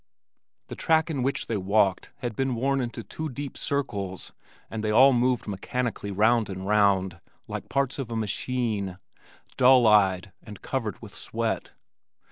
The 0.69 0.75
track 0.75 1.11
in 1.11 1.21
which 1.21 1.45
they 1.45 1.57
walked 1.57 2.11
had 2.21 2.35
been 2.35 2.55
worn 2.55 2.81
into 2.81 3.03
two 3.03 3.29
deep 3.29 3.55
circles 3.55 4.33
and 4.67 4.83
they 4.83 4.89
all 4.89 5.13
moved 5.13 5.47
mechanically 5.47 6.09
round 6.09 6.49
and 6.49 6.65
round, 6.65 7.21
like 7.47 7.69
parts 7.69 7.99
of 7.99 8.09
a 8.09 8.15
machine, 8.15 8.97
dull 9.57 9.85
eyed 9.85 10.31
and 10.41 10.59
covered 10.63 10.99
with 11.03 11.13
sweat. 11.13 11.73